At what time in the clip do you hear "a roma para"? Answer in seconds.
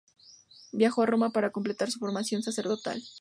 1.03-1.51